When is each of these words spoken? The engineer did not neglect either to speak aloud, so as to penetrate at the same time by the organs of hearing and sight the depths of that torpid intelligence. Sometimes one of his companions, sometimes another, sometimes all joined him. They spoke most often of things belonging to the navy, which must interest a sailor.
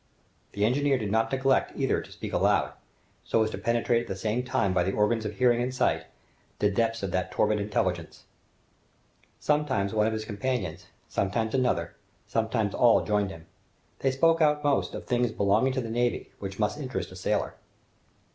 The 0.53 0.65
engineer 0.65 0.97
did 0.97 1.11
not 1.11 1.31
neglect 1.31 1.73
either 1.75 2.01
to 2.01 2.11
speak 2.11 2.33
aloud, 2.33 2.71
so 3.23 3.43
as 3.43 3.51
to 3.51 3.59
penetrate 3.59 4.01
at 4.01 4.07
the 4.07 4.15
same 4.15 4.41
time 4.41 4.73
by 4.73 4.81
the 4.83 4.93
organs 4.93 5.25
of 5.25 5.35
hearing 5.35 5.61
and 5.61 5.71
sight 5.71 6.05
the 6.57 6.71
depths 6.71 7.03
of 7.03 7.11
that 7.11 7.29
torpid 7.29 7.59
intelligence. 7.59 8.23
Sometimes 9.39 9.93
one 9.93 10.07
of 10.07 10.13
his 10.13 10.25
companions, 10.25 10.87
sometimes 11.07 11.53
another, 11.53 11.93
sometimes 12.25 12.73
all 12.73 13.05
joined 13.05 13.29
him. 13.29 13.45
They 13.99 14.09
spoke 14.09 14.39
most 14.39 14.65
often 14.87 14.97
of 14.97 15.05
things 15.05 15.31
belonging 15.33 15.73
to 15.73 15.81
the 15.81 15.91
navy, 15.91 16.31
which 16.39 16.57
must 16.57 16.79
interest 16.79 17.11
a 17.11 17.15
sailor. 17.15 17.53